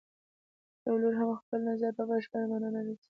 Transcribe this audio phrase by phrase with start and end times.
[0.87, 2.95] یو لوری هم خپل نظر په بشپړه معنا نه رسوي.